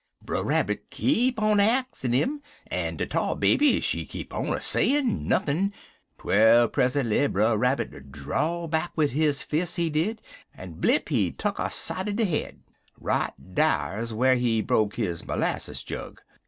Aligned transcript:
"Brer 0.25 0.41
Rabbit 0.43 0.89
keep 0.89 1.39
on 1.39 1.59
axin' 1.59 2.15
'im, 2.15 2.41
en 2.71 2.97
de 2.97 3.05
Tar 3.05 3.35
Baby, 3.35 3.79
she 3.81 4.03
keep 4.03 4.33
on 4.33 4.59
sayin' 4.59 5.27
nothin', 5.27 5.71
twel 6.17 6.67
present'y 6.67 7.27
Brer 7.31 7.55
Rabbit 7.55 8.11
draw 8.11 8.65
back 8.65 8.97
wid 8.97 9.11
his 9.11 9.43
fis', 9.43 9.75
he 9.75 9.91
did, 9.91 10.19
en 10.57 10.73
blip 10.81 11.09
he 11.09 11.31
tuck 11.31 11.59
'er 11.59 11.69
side 11.69 12.09
er 12.09 12.13
de 12.13 12.25
head. 12.25 12.61
Right 12.99 13.33
dar's 13.53 14.11
whar 14.11 14.33
he 14.33 14.59
broke 14.63 14.95
his 14.95 15.23
merlasses 15.23 15.83
jug. 15.83 16.19